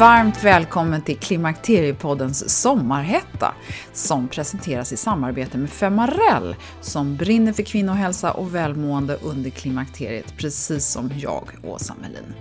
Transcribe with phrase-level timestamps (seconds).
[0.00, 3.54] Varmt välkommen till Klimakteriepoddens sommarhetta
[3.92, 10.86] som presenteras i samarbete med Femarell som brinner för kvinnohälsa och välmående under klimakteriet, precis
[10.86, 12.34] som jag, Åsa Melin.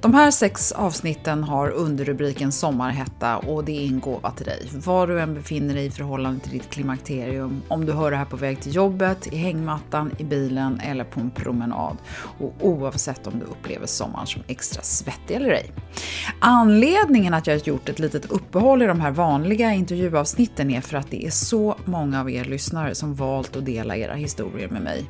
[0.00, 4.68] De här sex avsnitten har underrubriken Sommarhetta och det är en gåva till dig.
[4.72, 8.24] Var du än befinner dig i förhållande till ditt klimakterium, om du hör det här
[8.24, 11.96] på väg till jobbet, i hängmattan, i bilen eller på en promenad.
[12.38, 15.72] Och oavsett om du upplever sommaren som extra svettig eller ej.
[16.40, 20.96] Anledningen Anledningen att jag gjort ett litet uppehåll i de här vanliga intervjuavsnitten är för
[20.96, 24.82] att det är så många av er lyssnare som valt att dela era historier med
[24.82, 25.04] mig.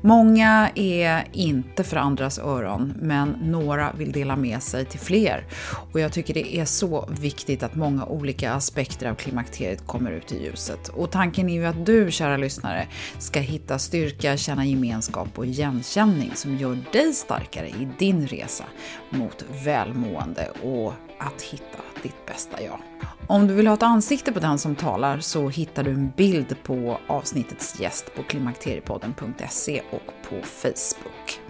[0.00, 5.44] Många är inte för andras öron, men några vill dela med sig till fler.
[5.92, 10.32] Och jag tycker det är så viktigt att många olika aspekter av klimakteriet kommer ut
[10.32, 10.88] i ljuset.
[10.88, 12.86] Och tanken är ju att du, kära lyssnare,
[13.18, 18.64] ska hitta styrka, känna gemenskap och igenkänning som gör dig starkare i din resa
[19.10, 22.78] mot välmående och att hitta ditt bästa jag.
[23.26, 26.56] Om du vill ha ett ansikte på den som talar så hittar du en bild
[26.62, 31.40] på avsnittets gäst på klimakteriepodden.se och på Facebook.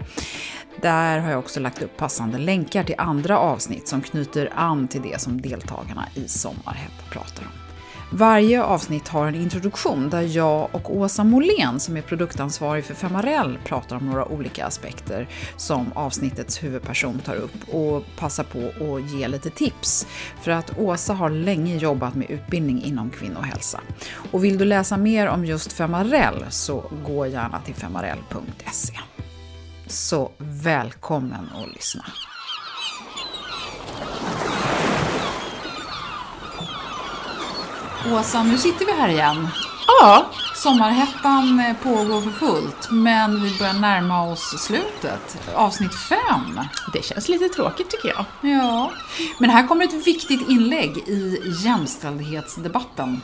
[0.81, 5.01] Där har jag också lagt upp passande länkar till andra avsnitt som knyter an till
[5.01, 7.64] det som deltagarna i Sommarhett pratar om.
[8.17, 13.57] Varje avsnitt har en introduktion där jag och Åsa Molén som är produktansvarig för Femarell
[13.65, 15.27] pratar om några olika aspekter
[15.57, 18.59] som avsnittets huvudperson tar upp och passar på
[18.95, 20.07] att ge lite tips.
[20.41, 23.81] För att Åsa har länge jobbat med utbildning inom kvinnohälsa.
[24.31, 28.99] Och vill du läsa mer om just Femarell så gå gärna till femarell.se.
[29.87, 32.05] Så välkommen att lyssna.
[38.13, 39.47] Åsa, nu sitter vi här igen.
[39.87, 40.25] Ja.
[40.55, 45.37] Sommarhettan eh, pågår för fullt, men vi börjar närma oss slutet.
[45.55, 46.59] Avsnitt fem.
[46.93, 48.51] Det känns lite tråkigt tycker jag.
[48.51, 48.91] Ja,
[49.39, 53.21] men här kommer ett viktigt inlägg i jämställdhetsdebatten.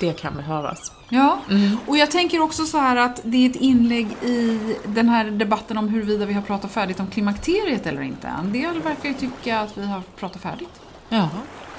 [0.00, 0.92] Det kan behövas.
[1.08, 1.76] Ja, mm.
[1.86, 5.78] och jag tänker också så här att det är ett inlägg i den här debatten
[5.78, 8.28] om huruvida vi har pratat färdigt om klimakteriet eller inte.
[8.28, 10.80] En del verkar ju tycka att vi har pratat färdigt.
[11.08, 11.28] Ja,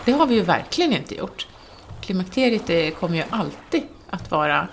[0.05, 1.47] det har vi ju verkligen inte gjort.
[2.03, 4.67] Klimakteriet kommer ju alltid att vara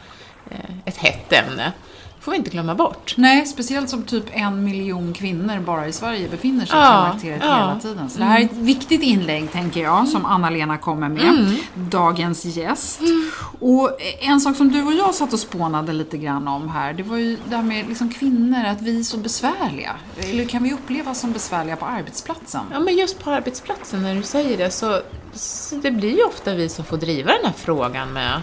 [0.50, 1.72] eh, ett hett ämne
[2.20, 3.14] får vi inte glömma bort.
[3.16, 7.42] Nej, speciellt som typ en miljon kvinnor bara i Sverige befinner sig ja, i klimakteriet
[7.44, 7.56] ja.
[7.56, 8.10] hela tiden.
[8.10, 11.24] Så det här är ett viktigt inlägg, tänker jag, som Anna-Lena kommer med.
[11.24, 11.56] Mm.
[11.74, 13.00] Dagens gäst.
[13.00, 13.30] Mm.
[13.60, 13.90] Och
[14.20, 17.16] en sak som du och jag satt och spånade lite grann om här, det var
[17.16, 19.92] ju det här med liksom kvinnor, att vi är så besvärliga.
[20.18, 22.62] Eller kan vi upplevas som besvärliga på arbetsplatsen?
[22.72, 25.00] Ja, men just på arbetsplatsen, när du säger det, så,
[25.32, 28.40] så det blir ju ofta vi som får driva den här frågan med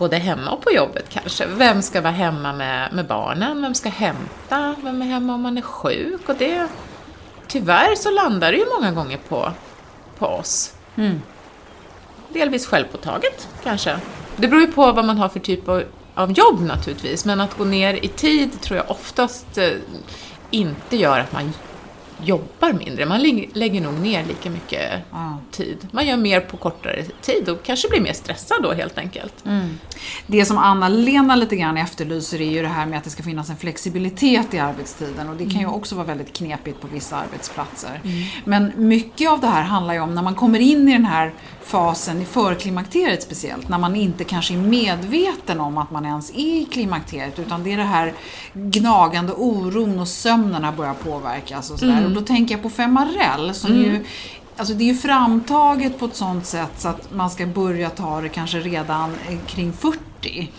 [0.00, 1.46] både hemma och på jobbet kanske.
[1.46, 3.62] Vem ska vara hemma med, med barnen?
[3.62, 4.74] Vem ska hämta?
[4.82, 6.28] Vem är hemma om man är sjuk?
[6.28, 6.68] Och det,
[7.46, 9.52] tyvärr så landar det ju många gånger på,
[10.18, 10.74] på oss.
[10.96, 11.22] Mm.
[12.28, 13.98] Delvis självpåtaget kanske.
[14.36, 15.82] Det beror ju på vad man har för typ av,
[16.14, 19.70] av jobb naturligtvis, men att gå ner i tid tror jag oftast eh,
[20.50, 21.52] inte gör att man
[22.24, 23.06] jobbar mindre.
[23.06, 23.20] Man
[23.52, 25.38] lägger nog ner lika mycket Ja.
[25.50, 25.88] tid.
[25.92, 29.44] Man gör mer på kortare tid och kanske blir mer stressad då helt enkelt.
[30.26, 33.50] Det som Anna-Lena lite grann efterlyser är ju det här med att det ska finnas
[33.50, 38.00] en flexibilitet i arbetstiden och det kan ju också vara väldigt knepigt på vissa arbetsplatser.
[38.44, 41.32] Men mycket av det här handlar ju om när man kommer in i den här
[41.62, 46.38] fasen i förklimakteriet speciellt, när man inte kanske är medveten om att man ens är
[46.38, 48.12] i klimakteriet utan det är det här
[48.52, 52.00] gnagande oron och sömnen har börjat påverkas och sådär.
[52.16, 54.04] Och då tänker jag på Femarel som ju
[54.56, 58.20] Alltså det är ju framtaget på ett sånt sätt så att man ska börja ta
[58.20, 60.50] det kanske redan eh, kring 40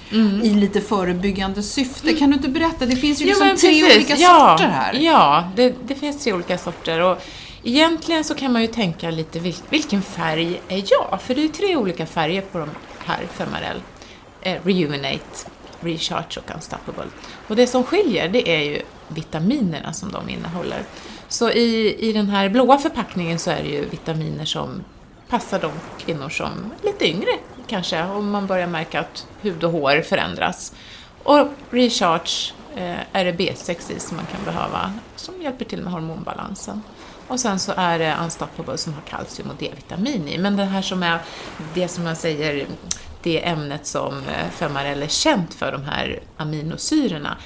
[0.43, 2.13] i lite förebyggande syfte.
[2.13, 2.85] Kan du inte berätta?
[2.85, 4.93] Det finns ju liksom men tre olika ja, sorter här.
[4.93, 6.99] Ja, det, det finns tre olika sorter.
[6.99, 7.17] Och
[7.63, 11.21] egentligen så kan man ju tänka lite vil, vilken färg är jag?
[11.21, 12.69] För det är tre olika färger på de
[13.05, 13.81] här Femarel.
[14.41, 15.49] Eh, Rejuvenate,
[15.79, 17.07] Recharge och Unstoppable.
[17.47, 20.83] Och det som skiljer det är ju vitaminerna som de innehåller.
[21.31, 24.83] Så i, i den här blåa förpackningen så är det ju vitaminer som
[25.29, 27.29] passar de kvinnor som är lite yngre
[27.67, 30.73] kanske, om man börjar märka att hud och hår förändras.
[31.23, 35.93] Och Recharge eh, är det B6 i som man kan behöva, som hjälper till med
[35.93, 36.81] hormonbalansen.
[37.27, 40.37] Och sen så är det Unstoppable som har kalcium och D-vitamin i.
[40.37, 41.19] Men det här som är
[41.73, 42.65] det som jag säger,
[43.23, 47.37] det ämnet som eh, Femarell Femarel är känt för, de här aminosyrorna,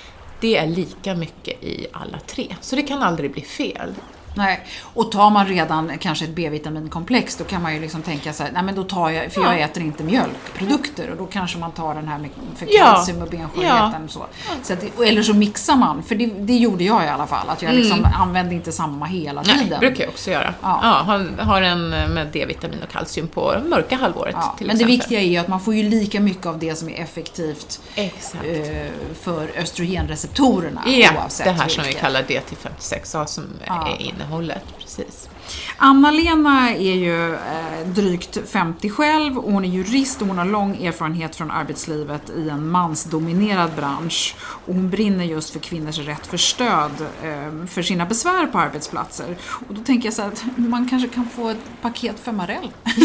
[0.45, 2.55] det är lika mycket i alla tre.
[2.61, 3.93] Så det kan aldrig bli fel.
[4.35, 4.65] Nej.
[4.93, 8.51] Och tar man redan kanske ett B-vitaminkomplex då kan man ju liksom tänka så här,
[8.51, 11.95] nej men då tar jag, för jag äter inte mjölkprodukter och då kanske man tar
[11.95, 12.83] den här med, för Ja.
[12.85, 14.25] kalcium och benskörheten och så.
[14.63, 17.61] så att, eller så mixar man, för det, det gjorde jag i alla fall, att
[17.61, 19.69] jag liksom använde inte samma hela Nej, tiden.
[19.69, 20.53] det brukar jag också göra.
[20.61, 20.79] Ja.
[21.07, 21.43] Ja.
[21.43, 25.25] har en med D-vitamin och kalcium på mörka halvåret Ja, till men det viktiga är
[25.25, 28.45] ju att man får ju lika mycket av det som är effektivt Exakt.
[28.45, 28.85] eh,
[29.21, 31.11] för östrogenreceptorerna Ja,
[31.43, 33.87] det här som vi kallar DT56A som Ja.
[33.99, 34.63] är innehållet.
[34.79, 35.29] Precis.
[35.77, 40.85] Anna-Lena är ju eh, drygt 50 själv och hon är jurist och hon har lång
[40.85, 44.35] erfarenhet från arbetslivet i en mansdominerad bransch.
[44.39, 46.91] Och hon brinner just för kvinnors rätt för stöd
[47.23, 49.37] eh, för sina besvär på arbetsplatser.
[49.67, 52.71] Och då tänker jag så att man kanske kan få ett paket Femarel.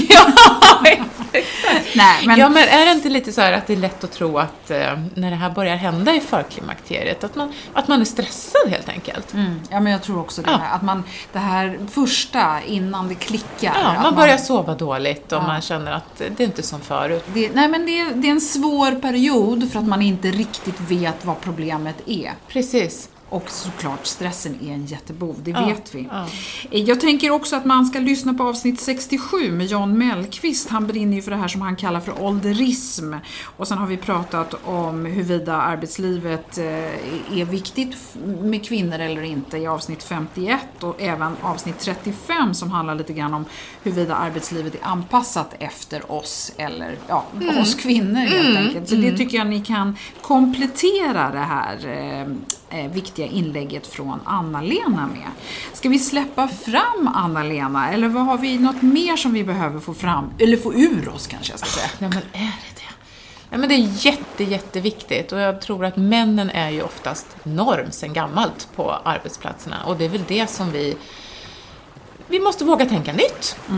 [1.95, 4.13] Nej, men Ja, men är det inte lite så här att det är lätt att
[4.13, 8.05] tro att eh, när det här börjar hända i förklimakteriet, att man, att man är
[8.05, 9.35] stressad helt enkelt?
[9.35, 10.51] Mm, ja, men jag tror också det.
[10.51, 10.57] Ja.
[10.57, 12.30] Här, att man, det här första,
[12.67, 13.77] innan det klickar.
[13.83, 17.25] Ja, man börjar sova dåligt och man känner att det är inte som förut.
[17.35, 20.81] Det, nej, men det, är- det är en svår period för att man inte riktigt
[20.81, 22.33] vet vad problemet är.
[22.49, 23.09] Precis.
[23.31, 26.09] Och såklart, stressen är en jättebov, det Ja, vet vi.
[26.11, 26.27] ja.
[26.71, 30.69] Jag tänker också att man ska lyssna på avsnitt 67 med Jan Mellqvist.
[30.69, 33.15] Han brinner ju för det här som han kallar för ålderism.
[33.57, 36.65] Och sen har vi pratat om huruvida arbetslivet eh,
[37.41, 37.97] är viktigt
[38.43, 43.35] med kvinnor eller inte i avsnitt 51 och även avsnitt 35 som handlar lite grann
[43.35, 43.45] om
[43.83, 47.25] huruvida arbetslivet är anpassat efter oss eller ja,
[47.61, 48.89] oss kvinnor helt enkelt.
[48.89, 52.91] Så det tycker jag ni kan komplettera det här eh, eh,
[53.21, 55.31] viktiga inlägget från Anna-Lena med.
[55.73, 59.95] Ska vi släppa fram Anna-Lena eller vad har vi något mer som vi behöver få
[59.95, 61.91] fram, eller få ur oss kanske jag ska säga?
[61.99, 62.95] Nej, men är det det?
[63.51, 67.91] Ja, men det är jätte, jätteviktigt och jag tror att männen är ju oftast norm
[67.91, 70.97] sen gammalt på arbetsplatserna och det är väl det som vi
[72.29, 73.57] vi måste våga tänka nytt.
[73.69, 73.75] Eh,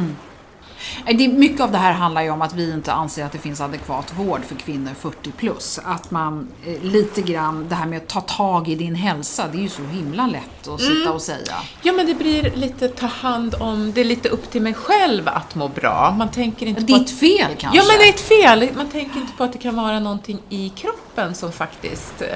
[1.19, 3.61] Det, mycket av det här handlar ju om att vi inte anser att det finns
[3.61, 5.81] adekvat vård för kvinnor 40 plus.
[5.85, 9.59] Att man eh, lite grann, det här med att ta tag i din hälsa, det
[9.59, 11.55] är ju så himla lätt att sitta och säga.
[11.83, 15.29] Ja, men det blir lite ta hand om, det är lite upp till mig själv
[15.29, 16.15] att må bra.
[16.19, 17.79] Man tänker inte på Ditt att, fel kanske?
[17.79, 18.77] Ja, men det är ett fel.
[18.77, 22.29] Man tänker inte på att det kan vara någonting i kroppen som faktiskt eh,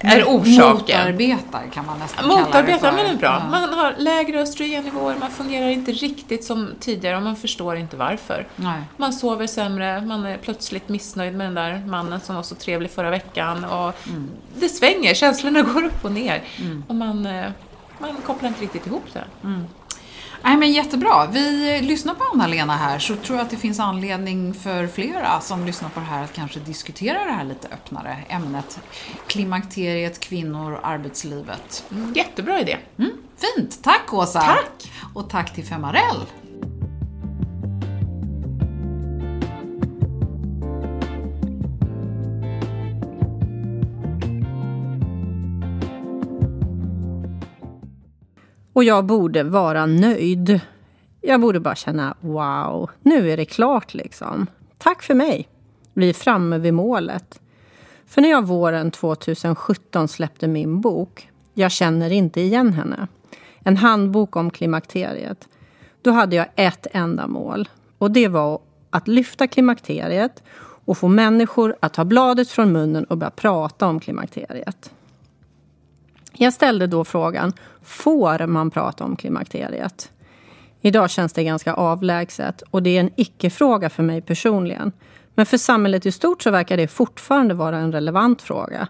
[0.00, 1.00] är orsaken.
[1.00, 2.92] Motarbetar kan man nästan kalla det Motarbetar, för.
[2.96, 3.42] men det är bra.
[3.44, 3.50] Ja.
[3.60, 8.46] Man har lägre östrogennivåer, man fungerar inte riktigt som tidigare och man förstår inte varför.
[8.56, 8.80] Nej.
[8.96, 12.90] Man sover sämre, man är plötsligt missnöjd med den där mannen som var så trevlig
[12.90, 14.28] förra veckan och Mm.
[14.60, 16.42] det svänger, känslorna går upp och ner
[16.88, 17.50] och man, eh,
[17.98, 19.24] man kopplar inte riktigt ihop det.
[20.42, 21.26] Nej men jättebra.
[21.26, 25.66] Vi lyssnar på Anna-Lena här så tror jag att det finns anledning för flera som
[25.66, 28.78] lyssnar på det här att kanske diskutera det här lite öppnare ämnet.
[29.26, 31.84] Klimakteriet, kvinnor, arbetslivet.
[31.92, 32.76] Mm, Jättebra idé.
[32.98, 33.82] Mm, fint!
[33.82, 34.40] Tack Åsa!
[34.40, 34.90] Tack.
[35.14, 36.26] Och tack till Femarell!
[48.78, 50.60] Och jag borde vara nöjd.
[51.20, 54.46] Jag borde bara känna wow, nu är det klart liksom.
[54.78, 55.48] Tack för mig.
[55.94, 57.40] Vi är framme vid målet.
[58.06, 63.08] För när jag våren 2017 släppte min bok Jag känner inte igen henne.
[63.64, 65.48] en handbok om klimakteriet,
[66.02, 67.68] då hade jag ett enda mål.
[67.98, 73.18] Och det var att lyfta klimakteriet och få människor att ta bladet från munnen och
[73.18, 74.90] börja prata om klimakteriet.
[76.40, 77.52] Jag ställde då frågan,
[77.82, 80.10] får man prata om klimakteriet?
[80.80, 84.92] Idag känns det ganska avlägset och det är en icke-fråga för mig personligen.
[85.34, 88.88] Men för samhället i stort så verkar det fortfarande vara en relevant fråga.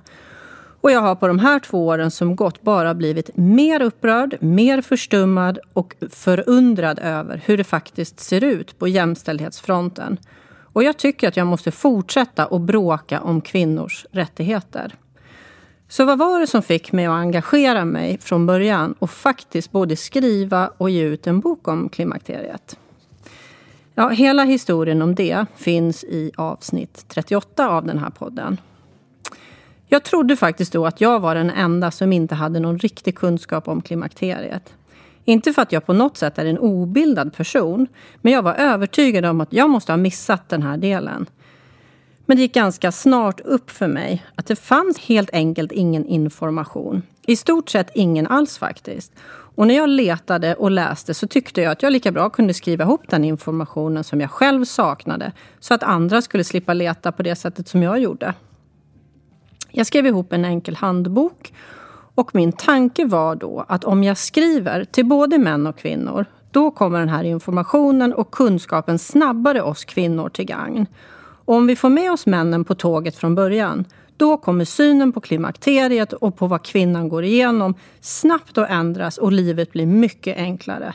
[0.81, 4.83] Och jag har på de här två åren som gått bara blivit mer upprörd, mer
[4.83, 10.19] förstummad och förundrad över hur det faktiskt ser ut på jämställdhetsfronten.
[10.73, 14.95] Och jag tycker att jag måste fortsätta att bråka om kvinnors rättigheter.
[15.91, 19.97] Så vad var det som fick mig att engagera mig från början och faktiskt både
[19.97, 22.79] skriva och ge ut en bok om klimakteriet?
[23.95, 28.61] Ja, hela historien om det finns i avsnitt 38 av den här podden.
[29.87, 33.69] Jag trodde faktiskt då att jag var den enda som inte hade någon riktig kunskap
[33.69, 34.75] om klimakteriet.
[35.25, 37.87] Inte för att jag på något sätt är en obildad person,
[38.23, 41.27] men jag var övertygad om att jag måste ha missat den här delen.
[42.29, 47.03] Men det gick ganska snart upp för mig att det fanns helt enkelt ingen information.
[47.27, 49.13] I stort sett ingen alls faktiskt.
[49.31, 52.85] Och när jag letade och läste så tyckte jag att jag lika bra kunde skriva
[52.85, 57.37] ihop den informationen som jag själv saknade så att andra skulle slippa leta på det
[57.37, 58.35] sättet som jag gjorde.
[59.71, 61.53] Jag skrev ihop en enkel handbok
[62.15, 66.71] och min tanke var då att om jag skriver till både män och kvinnor då
[66.71, 70.87] kommer den här informationen och kunskapen snabbare oss kvinnor till gagn.
[71.49, 73.85] Och om vi får med oss männen på tåget från början
[74.17, 79.33] då kommer synen på klimakteriet och på vad kvinnan går igenom snabbt att ändras och
[79.33, 80.95] livet blir mycket enklare.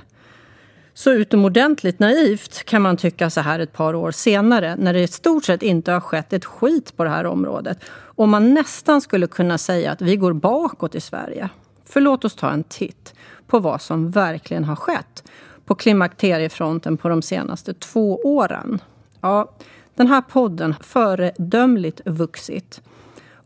[0.94, 5.08] Så utomordentligt naivt kan man tycka så här ett par år senare när det i
[5.08, 7.78] stort sett inte har skett ett skit på det här området.
[7.92, 11.50] Och man nästan skulle kunna säga att vi går bakåt i Sverige.
[11.86, 13.14] För låt oss ta en titt
[13.48, 15.24] på vad som verkligen har skett
[15.66, 18.82] på klimakteriefronten på de senaste två åren.
[19.22, 19.50] Ja,
[19.96, 22.82] den här podden har föredömligt vuxit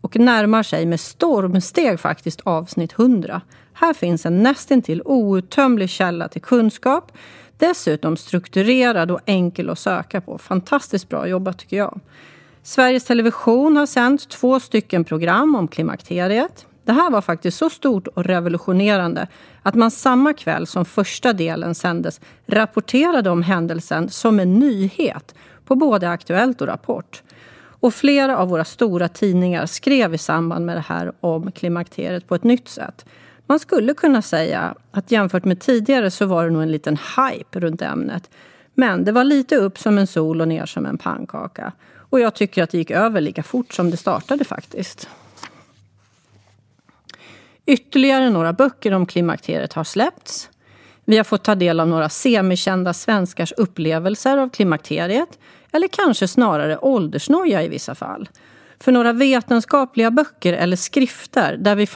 [0.02, 3.42] och närmar sig med stormsteg faktiskt avsnitt 100.
[3.74, 7.12] Här finns en nästintill outtömlig källa till kunskap.
[7.58, 10.38] Dessutom strukturerad och enkel att söka på.
[10.38, 12.00] Fantastiskt bra jobbat tycker jag.
[12.64, 16.66] Sveriges Television har sänt två stycken program om klimakteriet.
[16.84, 19.28] Det här var faktiskt så stort och revolutionerande
[19.64, 25.36] att man samma kväll som första delen sändes rapporterade om händelsen som en nyhet
[25.68, 27.24] på både Aktuellt och Rapport.
[27.80, 32.36] Och flera av våra stora tidningar skrev i samband med det här om klimakteriet på
[32.36, 33.06] ett nytt sätt.
[33.48, 37.60] Man skulle kunna säga att jämfört med tidigare så var det nog en liten hype
[37.60, 38.30] runt ämnet.
[38.74, 41.72] Men det var lite upp som en sol och ner som en pannkaka.
[42.10, 45.10] Och jag tycker att det gick över lika fort som det startade faktiskt.
[47.66, 50.50] Ytterligare några böcker om klimakteriet har släppts.
[51.06, 55.40] Vi har fått ta del av några semikända svenskars upplevelser av klimakteriet
[55.72, 58.30] eller kanske snarare åldersnoja i vissa fall.
[58.80, 61.88] För några vetenskapliga böcker eller skrifter där vi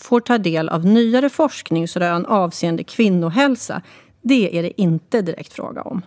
[0.00, 3.82] får ta del av nyare forskningsrön avseende kvinnohälsa,
[4.22, 6.02] det är det inte direkt fråga om.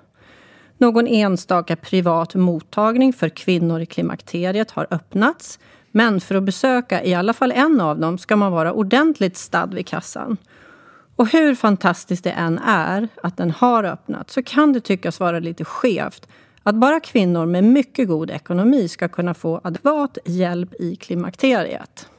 [0.78, 5.60] Någon enstaka privat mottagning för kvinnor i klimakteriet har öppnats.
[5.92, 9.74] Men för att besöka i alla fall en av dem ska man vara ordentligt stadd
[9.74, 10.38] vid kassan.
[11.16, 15.40] Och hur fantastiskt det än är att den har öppnat så kan det tyckas vara
[15.40, 16.28] lite skevt
[16.63, 22.10] att bara kvinnor med mycket god ekonomi ska kunna få adekvat hjälp i klimakteriet.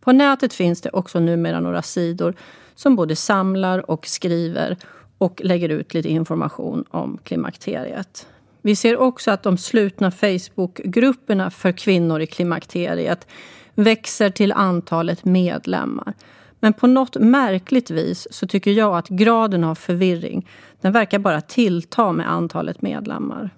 [0.00, 2.34] På nätet finns det också numera några sidor
[2.74, 4.76] som både samlar och skriver
[5.18, 8.26] och lägger ut lite information om klimakteriet.
[8.62, 13.26] Vi ser också att de slutna Facebookgrupperna för kvinnor i klimakteriet
[13.74, 16.14] växer till antalet medlemmar.
[16.64, 20.48] Men på något märkligt vis så tycker jag att graden av förvirring
[20.80, 23.50] den verkar bara tillta med antalet medlemmar.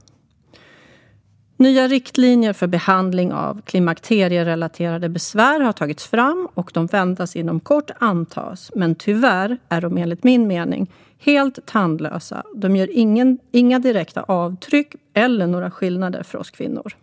[1.57, 7.91] Nya riktlinjer för behandling av klimakterierelaterade besvär har tagits fram och de väntas inom kort
[7.99, 8.71] antas.
[8.75, 12.43] Men tyvärr är de enligt min mening helt tandlösa.
[12.55, 16.97] De gör ingen, inga direkta avtryck eller några skillnader för oss kvinnor.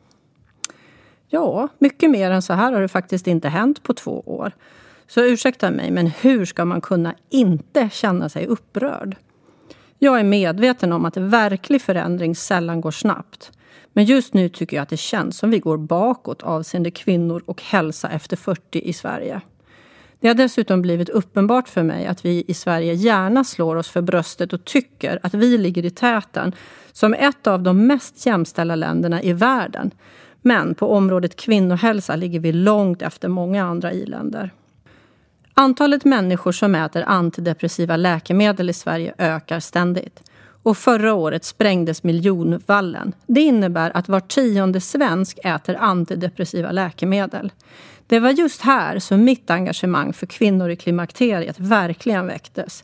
[1.27, 4.53] Ja, mycket mer än så här har det faktiskt inte hänt på två år.
[5.13, 9.15] Så ursäkta mig, men hur ska man kunna inte känna sig upprörd?
[9.99, 13.51] Jag är medveten om att verklig förändring sällan går snabbt.
[13.93, 17.61] Men just nu tycker jag att det känns som vi går bakåt avseende kvinnor och
[17.61, 19.41] hälsa efter 40 i Sverige.
[20.19, 24.01] Det har dessutom blivit uppenbart för mig att vi i Sverige gärna slår oss för
[24.01, 26.55] bröstet och tycker att vi ligger i täten
[26.91, 29.91] som ett av de mest jämställda länderna i världen.
[30.41, 34.51] Men på området kvinnohälsa ligger vi långt efter många andra i-länder.
[35.55, 40.23] Antalet människor som äter antidepressiva läkemedel i Sverige ökar ständigt.
[40.63, 43.13] Och förra året sprängdes miljonvallen.
[43.27, 47.51] Det innebär att var tionde svensk äter antidepressiva läkemedel.
[48.07, 52.83] Det var just här som mitt engagemang för kvinnor i klimakteriet verkligen väcktes.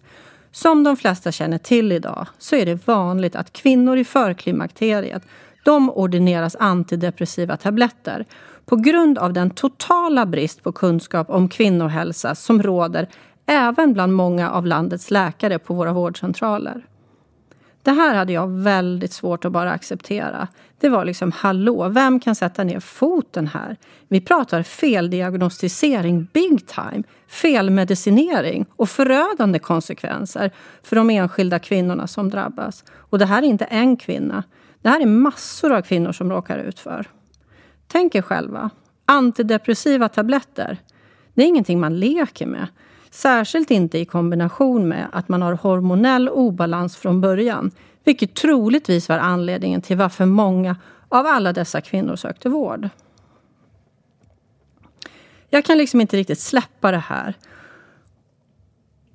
[0.51, 5.23] Som de flesta känner till idag så är det vanligt att kvinnor i förklimakteriet
[5.65, 8.25] de ordineras antidepressiva tabletter
[8.69, 13.07] på grund av den totala brist på kunskap om kvinnohälsa som råder
[13.45, 16.85] även bland många av landets läkare på våra vårdcentraler.
[17.83, 20.47] Det här hade jag väldigt svårt att bara acceptera.
[20.79, 23.77] Det var liksom, hallå, vem kan sätta ner foten här?
[24.07, 30.51] Vi pratar feldiagnostisering big time, felmedicinering och förödande konsekvenser
[30.83, 32.83] för de enskilda kvinnorna som drabbas.
[32.95, 34.43] Och det här är inte en kvinna.
[34.81, 37.07] Det här är massor av kvinnor som råkar ut för.
[37.91, 38.69] Tänk er själva.
[39.05, 40.77] Antidepressiva tabletter.
[41.33, 42.67] Det är ingenting man leker med.
[43.09, 47.71] Särskilt inte i kombination med att man har hormonell obalans från början.
[48.03, 50.75] Vilket troligtvis var anledningen till varför många
[51.09, 52.89] av alla dessa kvinnor sökte vård.
[55.49, 57.33] Jag kan liksom inte riktigt släppa det här.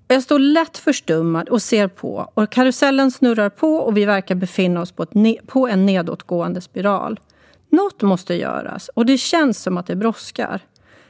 [0.09, 4.81] Jag står lätt förstummad och ser på och karusellen snurrar på och vi verkar befinna
[4.81, 7.21] oss på, ett, på en nedåtgående spiral.
[7.69, 10.61] Något måste göras och det känns som att det brådskar.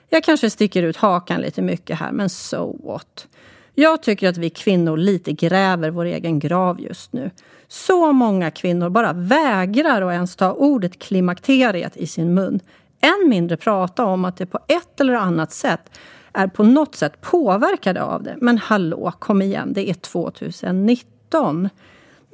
[0.08, 3.26] Jag kanske sticker ut hakan lite mycket här, men so what?
[3.74, 7.30] Jag tycker att vi kvinnor lite gräver vår egen grav just nu.
[7.68, 12.60] Så många kvinnor bara vägrar att ens ta ordet klimakteriet i sin mun.
[13.00, 15.98] Än mindre prata om att det på ett eller annat sätt
[16.32, 18.36] är på något sätt påverkade av det.
[18.40, 21.68] Men hallå, kom igen, det är 2019.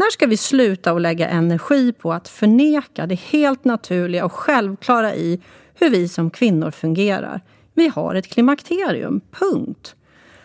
[0.00, 5.14] När ska vi sluta att lägga energi på att förneka det helt naturliga och självklara
[5.14, 5.40] i
[5.74, 7.40] hur vi som kvinnor fungerar?
[7.74, 9.94] Vi har ett klimakterium, punkt.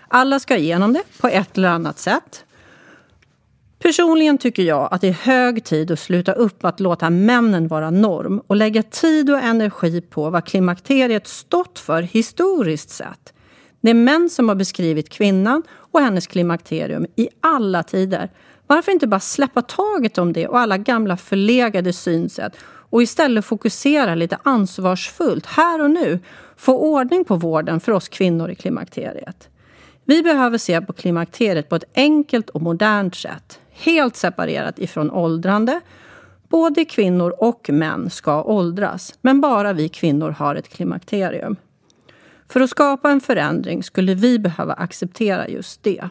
[0.08, 2.46] Alla ska igenom det på ett eller annat sätt.
[3.80, 7.90] Personligen tycker jag att det är hög tid att sluta upp att låta männen vara
[7.90, 13.34] norm och lägga tid och energi på vad klimakteriet stått för historiskt sett.
[13.82, 18.30] Det är män som har beskrivit kvinnan och hennes klimakterium i alla tider.
[18.68, 22.54] Varför inte bara släppa taget om det och alla gamla förlegade synsätt
[22.90, 26.20] och istället fokusera lite ansvarsfullt här och nu
[26.56, 29.50] få ordning på vården för oss kvinnor i klimakteriet.
[30.06, 33.60] Vi behöver se på klimakteriet på ett enkelt och modernt sätt.
[33.72, 35.82] Helt separerat ifrån åldrande.
[36.50, 41.56] Både kvinnor och män ska åldras, men bara vi kvinnor har ett klimakterium.
[42.50, 46.10] För att skapa en förändring skulle vi behöva acceptera just det.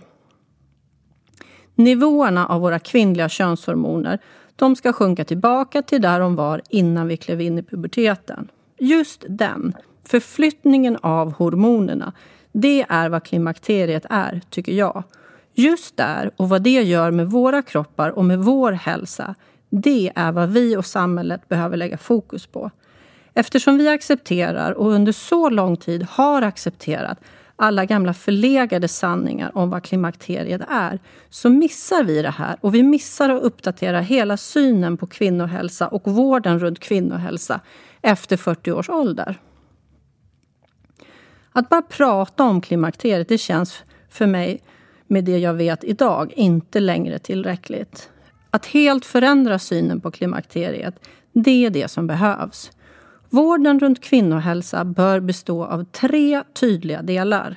[1.74, 4.18] Nivåerna av våra kvinnliga könshormoner
[4.56, 8.48] de ska sjunka tillbaka till där de var innan vi klev in i puberteten.
[8.78, 9.72] Just den,
[10.04, 12.12] förflyttningen av hormonerna,
[12.52, 15.02] det är vad klimakteriet är, tycker jag.
[15.54, 19.34] Just där och vad det gör med våra kroppar och med vår hälsa,
[19.70, 22.70] det är vad vi och samhället behöver lägga fokus på.
[23.34, 27.18] Eftersom vi accepterar och under så lång tid har accepterat
[27.56, 30.98] alla gamla förlegade sanningar om vad klimakteriet är
[31.30, 36.02] så missar vi det här och vi missar att uppdatera hela synen på kvinnohälsa och
[36.08, 37.60] vården runt kvinnohälsa
[38.02, 39.38] efter 40 års ålder.
[41.52, 44.60] Att bara prata om klimakteriet det känns för mig
[45.06, 48.10] med det jag vet idag inte längre tillräckligt.
[48.50, 52.70] Att helt förändra synen på klimakteriet, det är det som behövs.
[53.34, 57.56] Vården runt kvinnohälsa bör bestå av tre tydliga delar.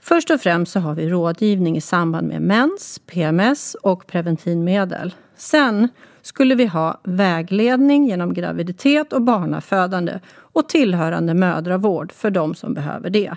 [0.00, 5.14] Först och främst så har vi rådgivning i samband med mens, PMS och preventivmedel.
[5.36, 5.88] Sen
[6.22, 13.10] skulle vi ha vägledning genom graviditet och barnafödande och tillhörande mödravård för de som behöver
[13.10, 13.36] det.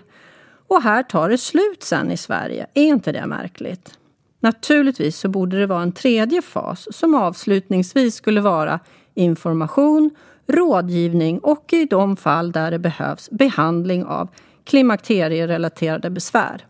[0.67, 2.67] Och här tar det slut sen i Sverige.
[2.73, 3.97] Är inte det märkligt?
[4.39, 8.79] Naturligtvis så borde det vara en tredje fas som avslutningsvis skulle vara
[9.13, 10.11] information,
[10.47, 14.29] rådgivning och i de fall där det behövs behandling av
[14.63, 16.65] klimakterierelaterade besvär.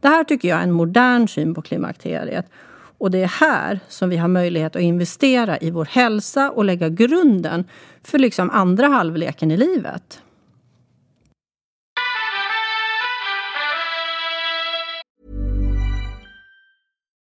[0.00, 2.46] Det här tycker jag är en modern syn på klimakteriet
[2.98, 6.88] och det är här som vi har möjlighet att investera i vår hälsa och lägga
[6.88, 7.64] grunden
[8.02, 10.22] för liksom andra halvleken i livet.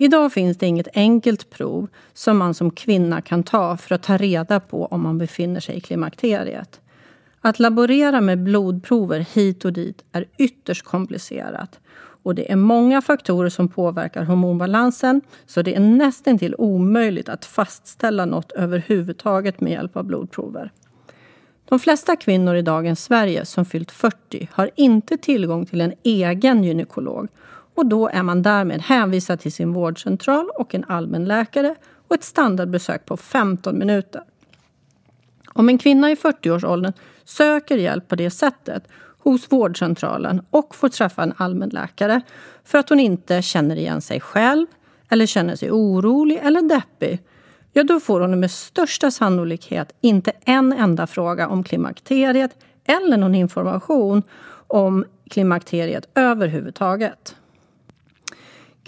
[0.00, 4.16] Idag finns det inget enkelt prov som man som kvinna kan ta för att ta
[4.16, 6.80] reda på om man befinner sig i klimakteriet.
[7.40, 11.80] Att laborera med blodprover hit och dit är ytterst komplicerat
[12.22, 18.24] och det är många faktorer som påverkar hormonbalansen så det är nästintill omöjligt att fastställa
[18.24, 20.72] något överhuvudtaget med hjälp av blodprover.
[21.68, 26.64] De flesta kvinnor i dagens Sverige som fyllt 40 har inte tillgång till en egen
[26.64, 27.28] gynekolog
[27.78, 31.74] och då är man därmed hänvisad till sin vårdcentral och en allmänläkare
[32.08, 34.22] och ett standardbesök på 15 minuter.
[35.52, 36.92] Om en kvinna i 40-årsåldern
[37.24, 38.88] söker hjälp på det sättet
[39.18, 42.20] hos vårdcentralen och får träffa en allmänläkare
[42.64, 44.66] för att hon inte känner igen sig själv
[45.08, 47.18] eller känner sig orolig eller deppig,
[47.72, 53.34] ja då får hon med största sannolikhet inte en enda fråga om klimakteriet eller någon
[53.34, 54.22] information
[54.66, 57.34] om klimakteriet överhuvudtaget.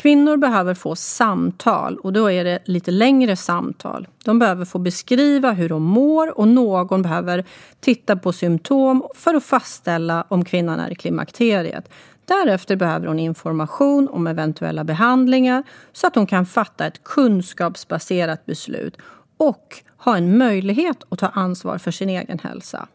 [0.00, 4.08] Kvinnor behöver få samtal och då är det lite längre samtal.
[4.24, 7.44] De behöver få beskriva hur de mår och någon behöver
[7.80, 11.90] titta på symptom för att fastställa om kvinnan är i klimakteriet.
[12.24, 18.96] Därefter behöver hon information om eventuella behandlingar så att hon kan fatta ett kunskapsbaserat beslut
[19.36, 22.88] och ha en möjlighet att ta ansvar för sin egen hälsa.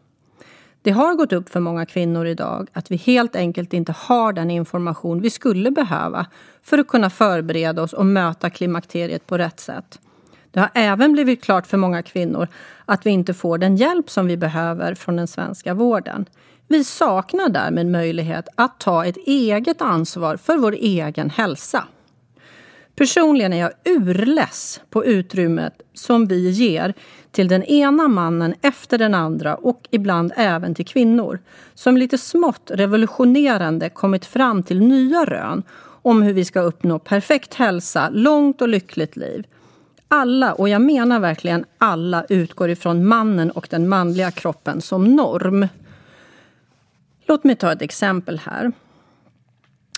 [0.86, 4.50] Det har gått upp för många kvinnor idag att vi helt enkelt inte har den
[4.50, 6.26] information vi skulle behöva
[6.62, 10.00] för att kunna förbereda oss och möta klimakteriet på rätt sätt.
[10.50, 12.48] Det har även blivit klart för många kvinnor
[12.84, 16.26] att vi inte får den hjälp som vi behöver från den svenska vården.
[16.68, 21.84] Vi saknar därmed möjlighet att ta ett eget ansvar för vår egen hälsa.
[22.96, 26.94] Personligen är jag urless på utrymmet som vi ger
[27.30, 31.38] till den ena mannen efter den andra och ibland även till kvinnor
[31.74, 35.62] som lite smått revolutionerande kommit fram till nya rön
[36.02, 39.46] om hur vi ska uppnå perfekt hälsa, långt och lyckligt liv.
[40.08, 45.68] Alla, och jag menar verkligen alla, utgår ifrån mannen och den manliga kroppen som norm.
[47.26, 48.72] Låt mig ta ett exempel här.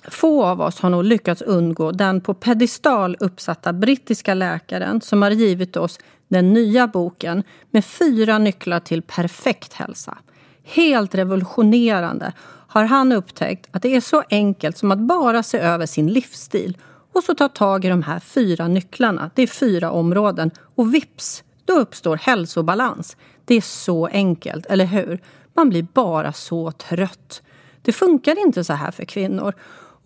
[0.04, 5.30] Få av oss har nog lyckats undgå den på pedestal uppsatta brittiska läkaren som har
[5.30, 10.18] givit oss den nya boken med fyra nycklar till perfekt hälsa.
[10.64, 12.32] Helt revolutionerande
[12.68, 16.76] har han upptäckt att det är så enkelt som att bara se över sin livsstil
[17.12, 19.30] och så ta tag i de här fyra nycklarna.
[19.34, 23.16] Det är fyra områden och vips, då uppstår hälsobalans.
[23.44, 25.20] Det är så enkelt, eller hur?
[25.54, 27.42] Man blir bara så trött.
[27.82, 29.54] Det funkar inte så här för kvinnor.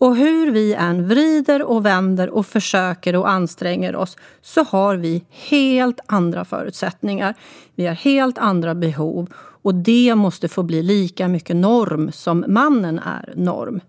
[0.03, 5.23] Och hur vi än vrider och vänder och försöker och anstränger oss så har vi
[5.29, 7.33] helt andra förutsättningar.
[7.75, 12.99] Vi har helt andra behov och det måste få bli lika mycket norm som mannen
[12.99, 13.81] är norm.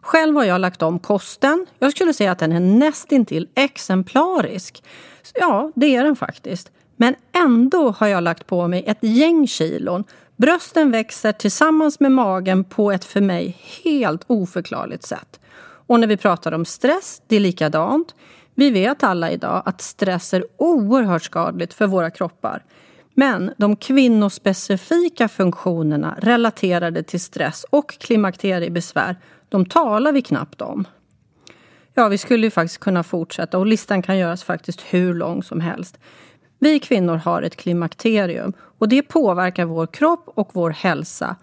[0.00, 1.66] Själv har jag lagt om kosten.
[1.78, 4.84] Jag skulle säga att den är nästintill exemplarisk.
[5.34, 6.70] Ja, det är den faktiskt.
[6.96, 10.04] Men ändå har jag lagt på mig ett gäng kilon.
[10.36, 15.38] Brösten växer tillsammans med magen på ett för mig helt oförklarligt sätt.
[15.92, 18.14] Och när vi pratar om stress, det är likadant.
[18.54, 22.64] Vi vet alla idag att stress är oerhört skadligt för våra kroppar.
[23.14, 29.16] Men de kvinnospecifika funktionerna relaterade till stress och klimakteriebesvär,
[29.48, 30.84] de talar vi knappt om.
[31.94, 35.60] Ja, vi skulle ju faktiskt kunna fortsätta och listan kan göras faktiskt hur lång som
[35.60, 35.98] helst.
[36.58, 41.36] Vi kvinnor har ett klimakterium och det påverkar vår kropp och vår hälsa.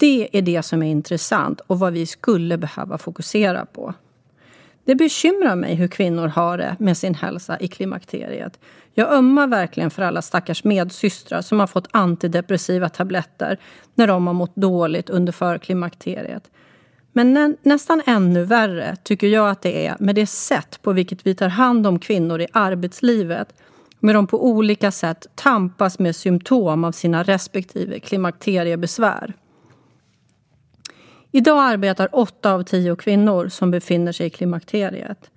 [0.00, 3.94] Det är det som är intressant och vad vi skulle behöva fokusera på.
[4.84, 8.58] Det bekymrar mig hur kvinnor har det med sin hälsa i klimakteriet.
[8.94, 13.58] Jag ömmar verkligen för alla stackars medsystrar som har fått antidepressiva tabletter
[13.94, 16.50] när de har mått dåligt under förklimakteriet.
[17.12, 21.26] Men nä nästan ännu värre tycker jag att det är med det sätt på vilket
[21.26, 23.54] vi tar hand om kvinnor i arbetslivet
[23.98, 29.34] med de på olika sätt tampas med symptom av sina respektive klimakteriebesvär.
[31.32, 35.30] Idag arbetar åtta av tio kvinnor som befinner sig i klimakteriet.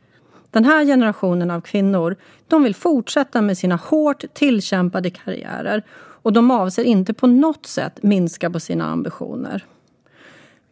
[0.52, 2.16] Den här generationen av kvinnor
[2.48, 8.04] de vill fortsätta med sina hårt tillkämpade karriärer och de avser inte på något sätt
[8.04, 9.66] minska på sina ambitioner.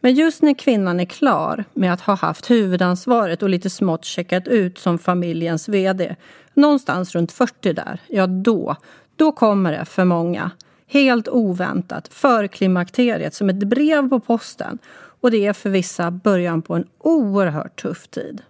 [0.00, 4.48] Men just när kvinnan är klar med att ha haft huvudansvaret och lite smått checkat
[4.48, 6.16] ut som familjens VD,
[6.54, 8.76] någonstans runt 40 där, ja då,
[9.16, 10.50] då kommer det för många,
[10.86, 14.78] helt oväntat, för klimakteriet som ett brev på posten.
[15.22, 18.42] Och det är för vissa början på en oerhört tuff tid.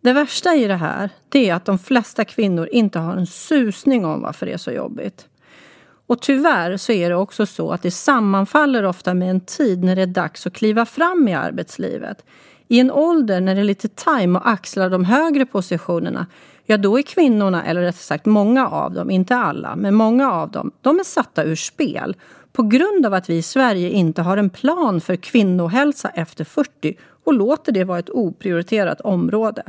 [0.00, 4.04] Det värsta i det här, det är att de flesta kvinnor inte har en susning
[4.04, 5.28] om varför det är så jobbigt.
[6.06, 9.96] Och tyvärr så är det också så att det sammanfaller ofta med en tid när
[9.96, 12.24] det är dags att kliva fram i arbetslivet.
[12.68, 16.26] I en ålder när det är lite time att axla de högre positionerna,
[16.66, 20.50] ja då är kvinnorna, eller rättare sagt många av dem, inte alla, men många av
[20.50, 22.16] dem, de är satta ur spel
[22.56, 26.96] på grund av att vi i Sverige inte har en plan för kvinnohälsa efter 40
[27.24, 29.62] och låter det vara ett oprioriterat område.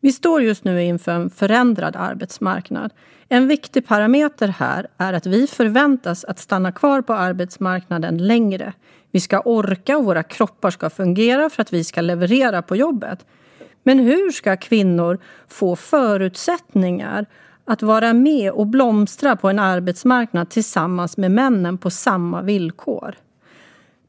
[0.00, 2.92] Vi står just nu inför en förändrad arbetsmarknad.
[3.28, 8.72] En viktig parameter här är att vi förväntas att stanna kvar på arbetsmarknaden längre.
[9.10, 13.26] Vi ska orka och våra kroppar ska fungera för att vi ska leverera på jobbet.
[13.82, 17.26] Men hur ska kvinnor få förutsättningar
[17.64, 23.14] att vara med och blomstra på en arbetsmarknad tillsammans med männen på samma villkor?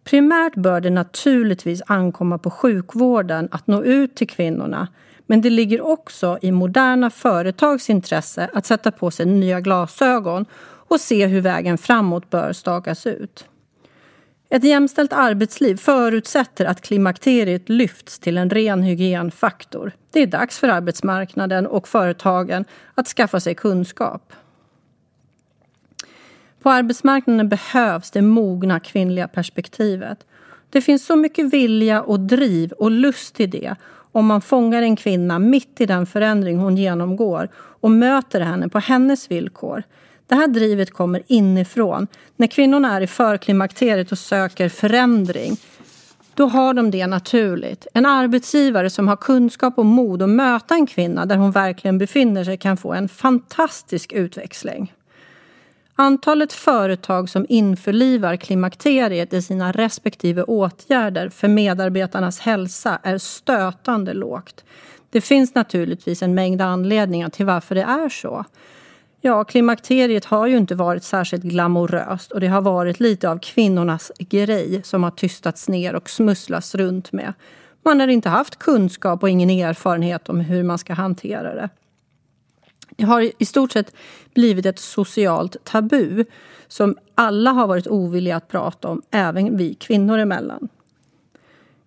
[0.04, 4.88] Primärt bör det naturligtvis ankomma på sjukvården att nå ut till kvinnorna
[5.28, 10.46] men det ligger också i moderna företags intresse att sätta på sig nya glasögon
[10.88, 13.46] och se hur vägen framåt bör stakas ut.
[14.50, 19.92] Ett jämställt arbetsliv förutsätter att klimakteriet lyfts till en ren hygienfaktor.
[20.12, 24.34] Det är dags för arbetsmarknaden och företagen att skaffa sig kunskap.
[26.62, 30.26] På arbetsmarknaden behövs det mogna kvinnliga perspektivet.
[30.70, 33.76] Det finns så mycket vilja och driv och lust i det
[34.12, 38.80] om man fångar en kvinna mitt i den förändring hon genomgår och möter henne på
[38.80, 39.84] hennes villkor.
[40.28, 42.08] Det här drivet kommer inifrån.
[42.36, 45.58] När kvinnorna är i förklimakteriet och söker förändring
[46.36, 47.88] då har de det naturligt.
[47.94, 52.44] En arbetsgivare som har kunskap och mod att möta en kvinna där hon verkligen befinner
[52.44, 54.94] sig kan få en fantastisk utväxling.
[55.96, 64.64] Antalet företag som införlivar klimakteriet i sina respektive åtgärder för medarbetarnas hälsa är stötande lågt.
[65.10, 68.46] Det finns naturligtvis en mängd anledningar till varför det är så.
[69.28, 74.12] Ja, klimakteriet har ju inte varit särskilt glamoröst och det har varit lite av kvinnornas
[74.20, 77.34] grej som har tystats ner och smusslats runt med.
[77.84, 81.70] Man har inte haft kunskap och ingen erfarenhet om hur man ska hantera det.
[82.90, 83.96] Det har i stort sett
[84.34, 86.26] blivit ett socialt tabu
[86.68, 90.70] som alla har varit ovilliga att prata om, även vi kvinnor emellan.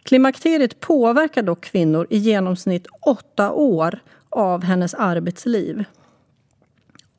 [0.02, 3.98] Klimakteriet påverkar dock kvinnor i genomsnitt åtta år
[4.30, 5.84] av hennes arbetsliv.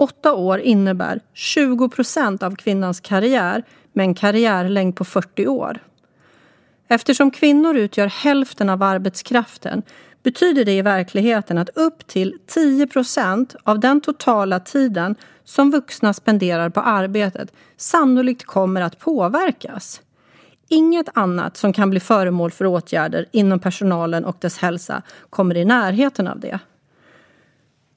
[0.02, 5.80] Åtta år innebär 20 procent av kvinnans karriär med en karriärlängd på 40 år.
[6.88, 9.82] Eftersom kvinnor utgör hälften av arbetskraften
[10.24, 16.14] betyder det i verkligheten att upp till 10 procent av den totala tiden som vuxna
[16.14, 20.02] spenderar på arbetet sannolikt kommer att påverkas.
[20.68, 25.66] Inget annat som kan bli föremål för åtgärder inom personalen och dess hälsa kommer i
[25.66, 26.60] närheten av det.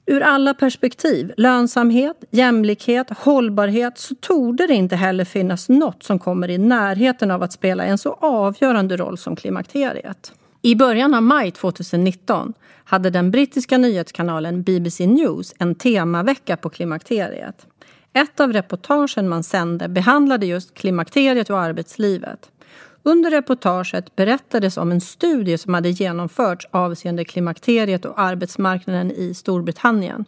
[0.05, 6.49] Ur alla perspektiv, lönsamhet, jämlikhet, hållbarhet, så torde det inte heller finnas något som kommer
[6.49, 10.33] i närheten av att spela en så avgörande roll som klimakteriet.
[10.61, 17.67] I början av maj 2019 hade den brittiska nyhetskanalen BBC News en temavecka på klimakteriet.
[18.13, 22.51] Ett av reportagen man sände behandlade just klimakteriet och arbetslivet.
[23.05, 30.25] Under reportaget berättades om en studie som hade genomförts avseende klimakteriet och arbetsmarknaden i Storbritannien.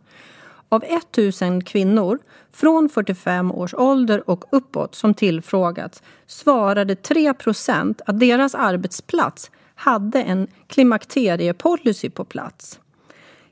[0.69, 2.19] Av 1000 kvinnor
[2.51, 10.47] från 45 års ålder och uppåt som tillfrågats svarade 3% att deras arbetsplats hade en
[10.67, 12.79] klimakteriepolicy på plats.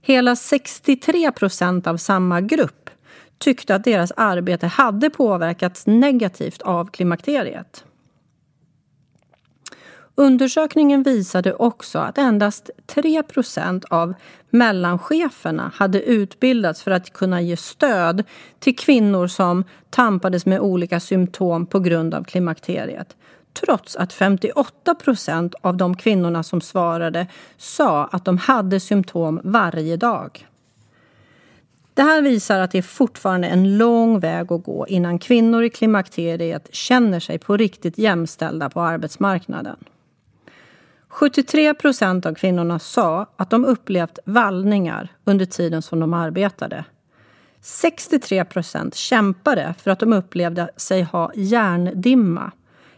[0.02, 2.90] Hela 63% av samma grupp
[3.38, 7.84] tyckte att deras arbete hade påverkats negativt av klimakteriet.
[10.15, 14.13] Undersökningen visade också att endast 3% av
[14.49, 18.23] mellancheferna hade utbildats för att kunna ge stöd
[18.60, 23.15] till kvinnor som tampades med olika symptom på grund av klimakteriet.
[23.54, 30.47] Trots att 58% av de kvinnorna som svarade sa att de hade symptom varje dag.
[31.93, 35.69] Det här visar att det är fortfarande en lång väg att gå innan kvinnor i
[35.69, 39.78] klimakteriet känner sig på riktigt jämställda på arbetsmarknaden.
[41.13, 46.86] 73 procent av kvinnorna sa att de upplevt vallningar under tiden som de arbetade.
[47.62, 52.52] 63 procent kämpade för att de upplevde sig ha hjärndimma.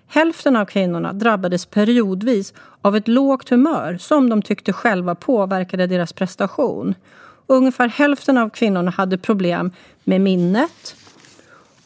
[0.08, 6.14] Hälften av kvinnorna drabbades periodvis av ett lågt humör som de tyckte själva påverkade deras
[6.14, 6.96] prestation.
[7.48, 9.72] Ungefär hälften av kvinnorna hade problem
[10.04, 10.96] med minnet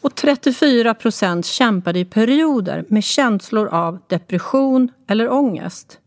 [0.00, 5.99] och 34 procent kämpade i perioder med känslor av depression eller ångest.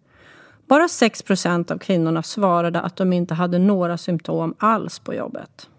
[0.67, 5.69] Bara 6% av kvinnorna svarade att de inte hade några symptom alls på jobbet.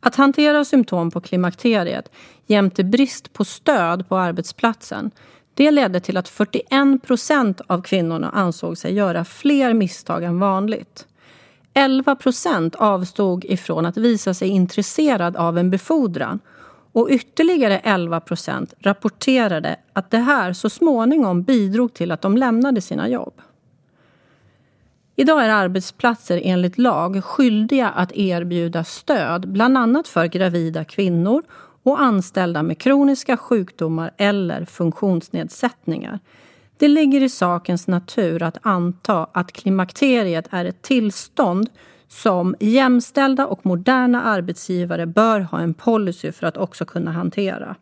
[0.00, 2.12] Att hantera symptom på klimakteriet
[2.46, 5.10] jämte brist på stöd på arbetsplatsen
[5.54, 11.06] det ledde till att 41 procent av kvinnorna ansåg sig göra fler misstag än vanligt.
[11.74, 16.40] 11 procent avstod ifrån att visa sig intresserad av en befordran
[16.92, 22.80] och ytterligare 11 procent rapporterade att det här så småningom bidrog till att de lämnade
[22.80, 23.34] sina jobb.
[25.16, 31.42] Idag är arbetsplatser enligt lag skyldiga att erbjuda stöd bland annat för gravida kvinnor
[31.82, 36.18] och anställda med kroniska sjukdomar eller funktionsnedsättningar.
[36.78, 41.70] Det ligger i sakens natur att anta att klimakteriet är ett tillstånd
[42.12, 47.76] som jämställda och moderna arbetsgivare bör ha en policy för att också kunna hantera.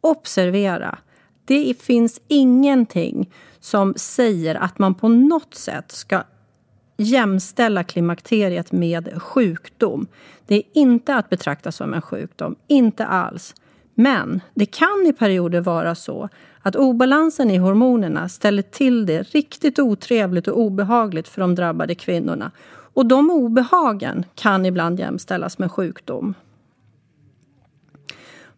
[0.00, 0.98] Observera,
[1.44, 6.22] det finns ingenting som säger att man på något sätt ska
[6.96, 10.06] jämställa klimakteriet med sjukdom.
[10.46, 13.54] Det är inte att betrakta som en sjukdom, inte alls.
[13.94, 16.28] Men det kan i perioder vara så
[16.62, 22.50] att obalansen i hormonerna ställer till det riktigt otrevligt och obehagligt för de drabbade kvinnorna
[22.94, 26.34] och de obehagen kan ibland jämställas med sjukdom.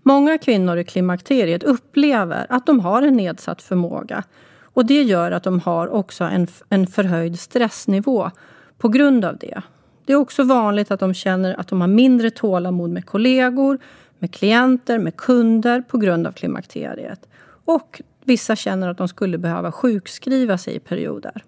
[0.03, 4.25] Många kvinnor i klimakteriet upplever att de har en nedsatt förmåga
[4.63, 8.31] och det gör att de har också en, en förhöjd stressnivå
[8.79, 9.63] på grund av det.
[10.05, 13.79] Det är också vanligt att de känner att de har mindre tålamod med kollegor,
[14.19, 17.29] med klienter, med kunder på grund av klimakteriet.
[17.65, 21.43] Och vissa känner att de skulle behöva sjukskriva sig i perioder.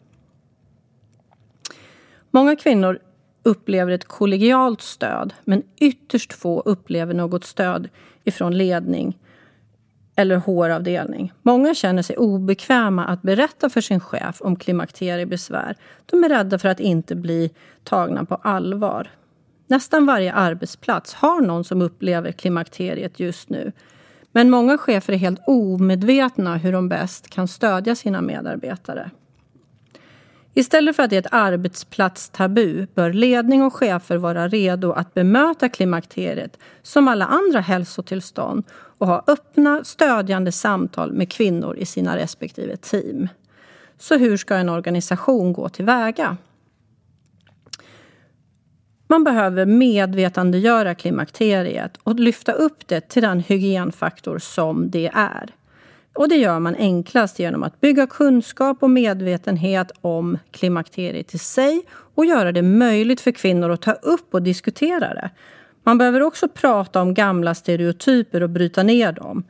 [2.36, 2.98] Många kvinnor
[3.42, 7.88] upplever ett kollegialt stöd men ytterst få upplever något stöd
[8.24, 9.18] ifrån ledning
[10.16, 11.32] eller HR-avdelning.
[11.42, 15.76] Många känner sig obekväma att berätta för sin chef om klimakteriebesvär.
[16.06, 17.50] De är rädda för att inte bli
[17.84, 19.10] tagna på allvar.
[19.66, 23.72] Nästan varje arbetsplats har någon som upplever klimakteriet just nu.
[24.32, 29.10] Men många chefer är helt omedvetna hur de bäst kan stödja sina medarbetare.
[30.58, 35.68] Istället för att det är ett arbetsplatstabu bör ledning och chefer vara redo att bemöta
[35.68, 38.64] klimakteriet som alla andra hälsotillstånd
[38.98, 43.28] och ha öppna, stödjande samtal med kvinnor i sina respektive team.
[43.98, 46.36] Så hur ska en organisation gå tillväga?
[49.08, 55.54] Man behöver medvetandegöra klimakteriet och lyfta upp det till den hygienfaktor som det är.
[56.16, 61.82] Och det gör man enklast genom att bygga kunskap och medvetenhet om klimakteriet i sig
[62.14, 65.30] och göra det möjligt för kvinnor att ta upp och diskutera det.
[65.82, 69.44] Man behöver också prata om gamla stereotyper och bryta ner dem.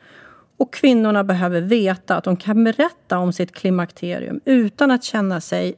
[0.57, 5.75] Och kvinnorna behöver veta att de kan berätta om sitt klimakterium utan att känna sig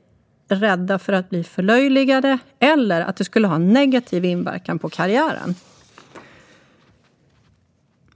[0.48, 5.54] rädda för att bli förlöjligade eller att det skulle ha en negativ inverkan på karriären.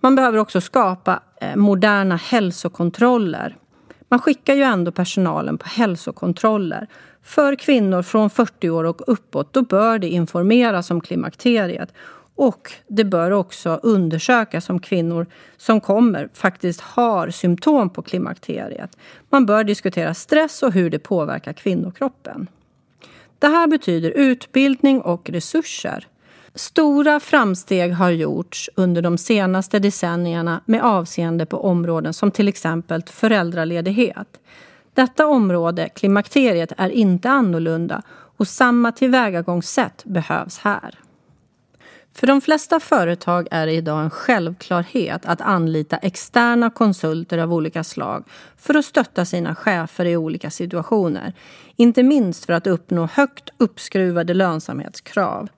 [0.00, 3.56] Man behöver också skapa Eh, moderna hälsokontroller.
[4.08, 6.86] Man skickar ju ändå personalen på hälsokontroller.
[7.22, 11.92] För kvinnor från 40 år och uppåt då bör det informeras om klimakteriet.
[12.34, 15.26] Och det bör också undersökas om kvinnor
[15.56, 18.96] som kommer faktiskt har symptom på klimakteriet.
[19.30, 22.46] Man bör diskutera stress och hur det påverkar kvinnokroppen.
[23.38, 26.06] Det här betyder utbildning och resurser.
[26.54, 33.02] Stora framsteg har gjorts under de senaste decennierna med avseende på områden som till exempel
[33.06, 34.40] föräldraledighet.
[34.94, 38.02] Detta område, klimakteriet, är inte annorlunda
[38.36, 40.98] och samma tillvägagångssätt behövs här.
[42.14, 47.84] För de flesta företag är det idag en självklarhet att anlita externa konsulter av olika
[47.84, 48.24] slag
[48.56, 51.32] för att stötta sina chefer i olika situationer.
[51.76, 55.48] Inte minst för att uppnå högt uppskruvade lönsamhetskrav.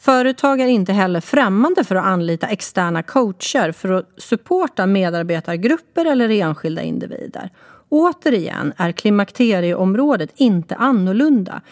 [0.00, 6.28] Företag är inte heller främmande för att anlita externa coacher för att supporta medarbetargrupper eller
[6.28, 7.50] enskilda individer.
[7.88, 11.62] Återigen är klimakterieområdet inte annorlunda.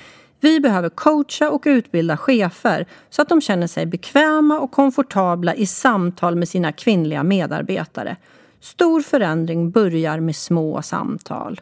[0.40, 5.66] Vi behöver coacha och utbilda chefer så att de känner sig bekväma och komfortabla i
[5.66, 8.16] samtal med sina kvinnliga medarbetare.
[8.60, 11.60] Stor förändring börjar med små samtal.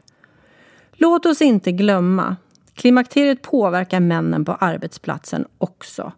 [0.92, 2.36] Låt oss inte glömma,
[2.74, 6.12] klimakteriet påverkar männen på arbetsplatsen också.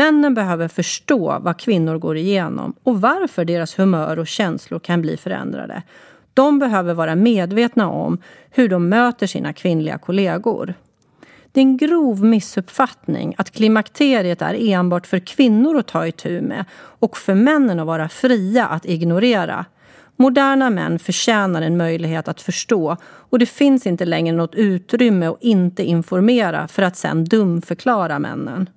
[0.00, 5.16] Männen behöver förstå vad kvinnor går igenom och varför deras humör och känslor kan bli
[5.16, 5.82] förändrade.
[6.34, 8.18] De behöver vara medvetna om
[8.50, 10.74] hur de möter sina kvinnliga kollegor.
[11.52, 16.64] Det är en grov missuppfattning att klimakteriet är enbart för kvinnor att ta itu med
[16.74, 19.64] och för männen att vara fria att ignorera.
[20.16, 25.42] Moderna män förtjänar en möjlighet att förstå och det finns inte längre något utrymme att
[25.42, 28.68] inte informera för att sen dumförklara männen.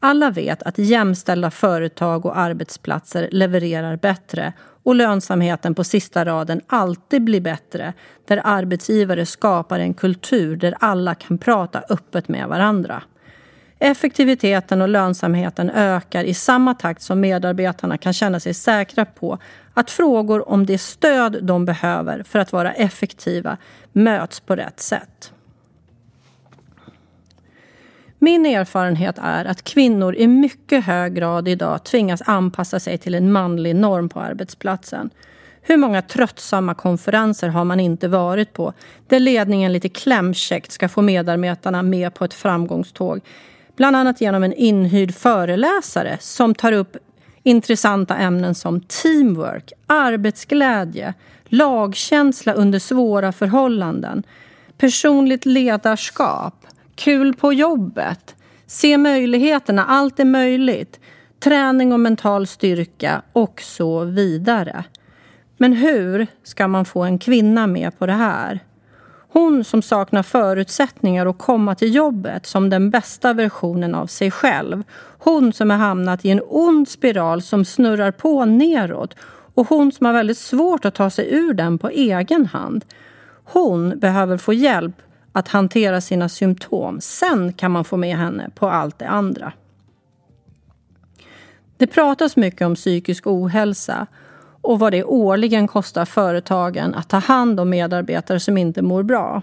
[0.00, 7.24] Alla vet att jämställda företag och arbetsplatser levererar bättre och lönsamheten på sista raden alltid
[7.24, 7.92] blir bättre
[8.24, 13.02] där arbetsgivare skapar en kultur där alla kan prata öppet med varandra.
[13.78, 19.38] Effektiviteten och lönsamheten ökar i samma takt som medarbetarna kan känna sig säkra på
[19.74, 23.56] att frågor om det stöd de behöver för att vara effektiva
[23.92, 25.32] möts på rätt sätt.
[28.22, 33.32] Min erfarenhet är att kvinnor i mycket hög grad idag tvingas anpassa sig till en
[33.32, 35.10] manlig norm på arbetsplatsen.
[35.62, 38.72] Hur många tröttsamma konferenser har man inte varit på
[39.06, 43.20] där ledningen lite klämkäckt ska få medarbetarna med på ett framgångståg?
[43.76, 46.96] Bland annat genom en inhyrd föreläsare som tar upp
[47.42, 51.14] intressanta ämnen som teamwork, arbetsglädje,
[51.44, 54.22] lagkänsla under svåra förhållanden,
[54.78, 56.54] personligt ledarskap,
[57.00, 58.36] Kul på jobbet.
[58.66, 61.00] Se möjligheterna, allt är möjligt.
[61.38, 64.84] Träning och mental styrka och så vidare.
[65.56, 68.60] Men hur ska man få en kvinna med på det här?
[69.32, 74.82] Hon som saknar förutsättningar att komma till jobbet som den bästa versionen av sig själv.
[75.18, 79.14] Hon som har hamnat i en ond spiral som snurrar på neråt
[79.54, 82.84] och hon som har väldigt svårt att ta sig ur den på egen hand.
[83.44, 84.94] Hon behöver få hjälp
[85.32, 87.00] att hantera sina symptom.
[87.00, 89.52] Sen kan man få med henne på allt det andra.
[91.76, 94.06] Det pratas mycket om psykisk ohälsa
[94.60, 99.42] och vad det årligen kostar företagen att ta hand om medarbetare som inte mår bra.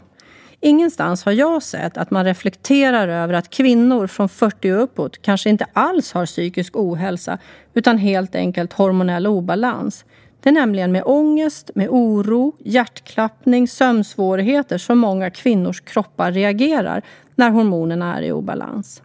[0.59, 5.49] Ingenstans har jag sett att man reflekterar över att kvinnor från 40 och uppåt kanske
[5.49, 7.37] inte alls har psykisk ohälsa
[7.73, 10.05] utan helt enkelt hormonell obalans.
[10.41, 17.01] Det är nämligen med ångest, med oro, hjärtklappning, sömnsvårigheter som många kvinnors kroppar reagerar
[17.35, 19.01] när hormonerna är i obalans.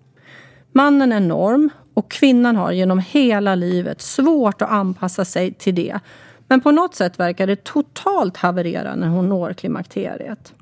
[0.73, 6.01] Mannen är norm och kvinnan har genom hela livet svårt att anpassa sig till det.
[6.49, 10.55] Men på något sätt verkar det totalt haverera när hon når klimakteriet.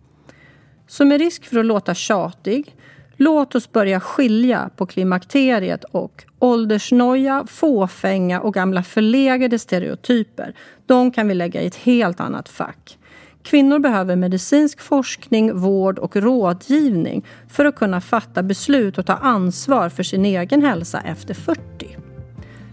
[0.86, 2.76] Så med risk för att låta tjatig
[3.22, 10.54] Låt oss börja skilja på klimakteriet och åldersnoja, fåfänga och gamla förlegade stereotyper.
[10.86, 12.98] De kan vi lägga i ett helt annat fack.
[13.42, 19.88] Kvinnor behöver medicinsk forskning, vård och rådgivning för att kunna fatta beslut och ta ansvar
[19.88, 21.60] för sin egen hälsa efter 40.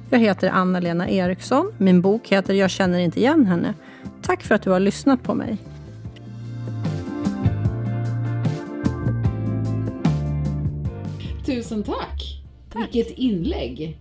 [0.09, 1.71] Jag heter Anna-Lena Eriksson.
[1.77, 3.73] Min bok heter Jag känner inte igen henne.
[4.21, 5.57] Tack för att du har lyssnat på mig.
[11.45, 12.36] Tusen tack!
[12.81, 12.95] Tack.
[12.95, 13.97] Vilket inlägg!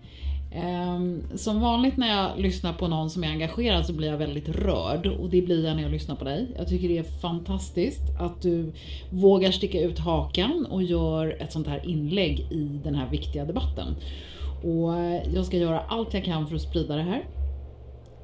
[0.53, 4.49] Ehm, som vanligt när jag lyssnar på någon som är engagerad så blir jag väldigt
[4.49, 6.47] rörd och det blir jag när jag lyssnar på dig.
[6.57, 8.73] Jag tycker det är fantastiskt att du
[9.11, 13.87] vågar sticka ut hakan och gör ett sånt här inlägg i den här viktiga debatten.
[14.63, 14.93] Och
[15.35, 17.25] jag ska göra allt jag kan för att sprida det här.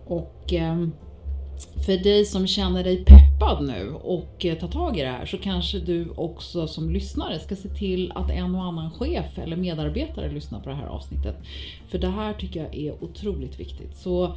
[0.07, 0.93] Och ehm,
[1.87, 5.39] för dig som känner dig peppad nu och eh, tar tag i det här så
[5.39, 10.33] kanske du också som lyssnare ska se till att en och annan chef eller medarbetare
[10.33, 11.37] lyssnar på det här avsnittet.
[11.89, 13.97] För det här tycker jag är otroligt viktigt.
[13.97, 14.37] Så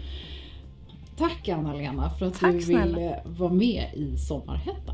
[1.18, 4.94] tack Anna-Lena för att tack, du ville vara med i Sommarhetta.